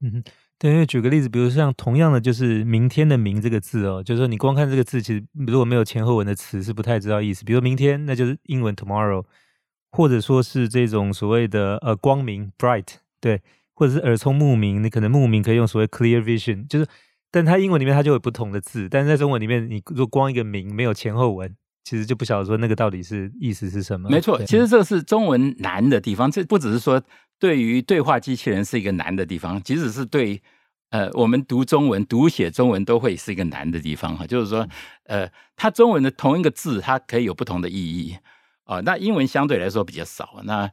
[0.01, 0.25] 嗯哼。
[0.59, 7.45] 对，因为举个例子，比如像同样的，就是“明天”的“明”这个字哦，就是说你光看这个字，其实如果没有前后文的词，是不太知道意思。
[7.45, 9.23] 比如“明天”，那就是英文 “tomorrow”，
[9.93, 12.87] 或者说是这种所谓的呃光明 “bright”，
[13.21, 13.43] 对，
[13.75, 16.87] 或者是耳聪目明，你可能目明可以用所谓 “clear vision”，就是，
[17.37, 24.09] 但它英文里面它就有不同的字，但是在中文里面，你如果光一个名没有前后文，其实就不晓得说那个到底是意思是什么。
[24.09, 27.03] 没错，其实这是中文难的地方，这不只是说
[27.39, 30.41] 对于对话机器人是一个难的地方，即使是对
[30.89, 34.27] 呃我们读中文、读写中文都会是一个难的地方哈。
[34.27, 34.67] 就是说，
[35.05, 38.17] 呃，它中文的同一个字，它可以有不同的意义
[38.65, 38.81] 啊、呃。
[38.81, 40.71] 那英文相对来说比较少，那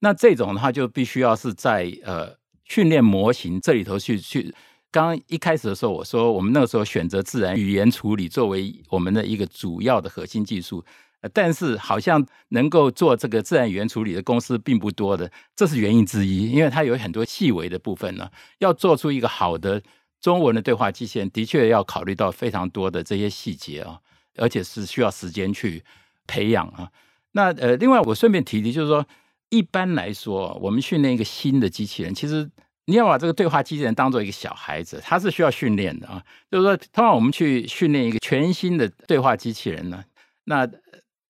[0.00, 4.54] 那这种的话就必须要是在呃训练模型这里头去去。
[4.94, 10.84] 刚刚一开始的时候，我说我们那个时候选择自然语言处理作为我们的一个主要的核心技术，
[11.32, 16.48] 但是好像能够做这个自然语言处理的公司并不多的，这是原因之一。
[16.48, 19.82] 因为它有很多细微的部分呢，要做出一个好的
[20.20, 23.98] 中文的对话机器人，的确要考虑到非常多的这些细节啊，
[24.36, 25.82] 而且是需要时间去
[26.28, 26.88] 培养啊。
[27.32, 29.04] 那呃，另外我顺便提提，就是说
[29.48, 32.48] 一般来说，我们训练一个新的机器人，其实。
[32.86, 36.22] 你要把这个对话机器人当做一个小孩子，他是需要训练的啊。
[36.50, 40.04] 就是说，通常我们去训练一个全新的对话机器人呢，
[40.44, 40.68] 那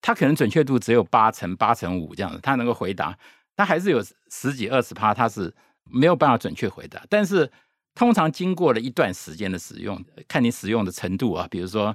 [0.02, 3.16] 他可能准确度只有八成、八成五这样子，他能够回答，
[3.56, 7.00] 他还是有十几、二十趴，他是没有办法准确回答。
[7.08, 7.48] 但是，
[7.94, 11.94] 通常经过了一段时间的使用，看你使用的程度啊，比如说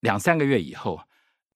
[0.00, 1.00] 两三个月以后，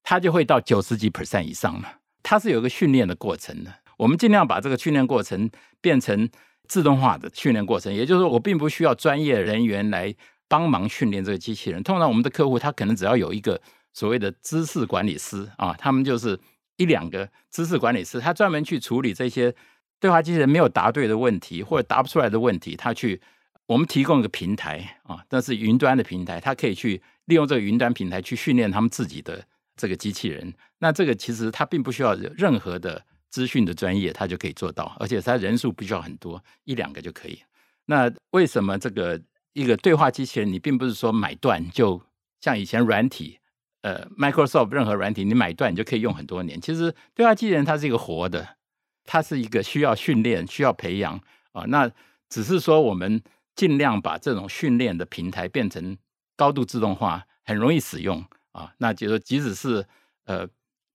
[0.05, 1.99] 他就会到九十几 percent 以上了。
[2.23, 5.51] 它是有一个训练的过程的，我们尽量把这个训练过程
[5.81, 6.31] 变成。
[6.69, 10.15] 自动化的训练过程，也就是说，我并不需要专业人员来
[10.49, 11.83] 帮忙训练这个机器人。
[11.83, 13.61] 通常我们的客户他可能只要有一个
[13.93, 16.39] 所谓的知识管理师啊，他们就是
[16.77, 19.55] 一两个知识管理师，他专门去处理这些
[19.99, 22.77] 对话机器人没有答对的问题或者答不出来的问题。
[22.77, 23.21] 他去
[23.67, 29.45] 我们提供一个平台啊，但是云端的平台，他可以去利用这个云端平台去训练他们自己的
[29.77, 30.55] 这个机器人。
[30.79, 33.05] 那这个其实他并不需要任何的。
[33.37, 37.39] 资讯的专业，他就可以做到，而且他人数不需要很多，一两个就可以。
[37.85, 39.21] 那为什么这个
[39.53, 42.01] 一个对话机器人，你并不是说买断，就
[42.41, 43.39] 像以前软体，
[43.83, 46.59] 呃，Microsoft 任何软体，你买断你就可以用很多年。
[46.59, 48.57] 其实对话机器人它是一个活的，
[49.05, 51.21] 它是一个需要训练、需要培养
[51.53, 51.65] 啊。
[51.69, 51.93] 那
[52.31, 53.21] 只是说我们
[53.55, 55.99] 尽量把这种训练的平台变成
[56.37, 58.73] 高度自动化，很容易使用啊。
[58.79, 59.85] 那就是即使是
[60.25, 60.49] 呃。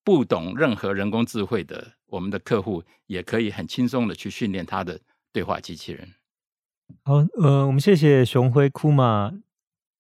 [0.03, 4.99] 不懂任何人工智慧的我们的客户，也可以很轻松的去训练他的
[5.33, 6.07] 对话机器人。
[7.03, 9.31] 好，呃，我们谢谢雄辉库玛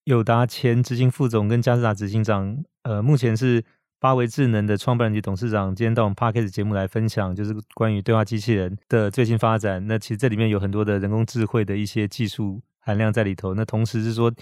[0.03, 3.63] 友达前执行副总跟佳世达执行长，呃，目前是
[3.97, 9.87] 八维智能的创办人及董事长，今天到我们 Podcast 节目来分享，就是关于对话机器人的最新发展。
[9.87, 13.53] 那其实这里面有很多的人工智慧的一些技术含量在里头。
[13.53, 14.33] 那同时是说，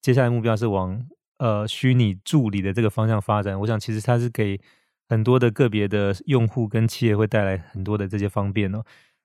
[0.00, 1.04] 接下来目标是往
[1.38, 3.58] 呃虚拟助理的这个方向发展。
[3.58, 4.60] 我想，其实它是给
[5.08, 8.82] 很多的个别的用户跟企业会带来很多的这些方便哦。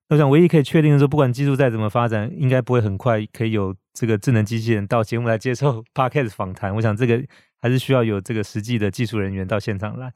[0.09, 6.75] 我想唯一可以确定的是，不管技术再怎么发展，应该不会很快可以有这个智能机器人到节目来接受 Podcast 访谈。
[6.75, 7.23] 我想这个
[7.61, 10.11] 还是需要有这个实际的技术人员到现场来。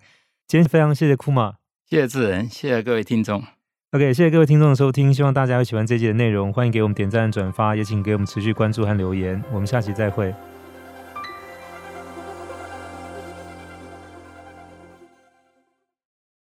[0.47, 1.55] 今天非常谢谢库玛，
[1.89, 3.41] 谢谢智仁，谢谢各位听众。
[3.91, 6.51] OK，谢谢各位听众的收听，希望大家会喜欢这集的内容。
[6.51, 9.41] 欢迎给我们点赞、转发，也请给我们持续关注和留言。
[9.53, 10.34] 我们下期再会。